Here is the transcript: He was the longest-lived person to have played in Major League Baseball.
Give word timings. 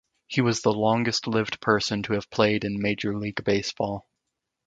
He 0.25 0.41
was 0.41 0.63
the 0.63 0.73
longest-lived 0.73 1.61
person 1.61 2.01
to 2.01 2.13
have 2.13 2.27
played 2.31 2.63
in 2.65 2.81
Major 2.81 3.15
League 3.15 3.43
Baseball. 3.43 4.07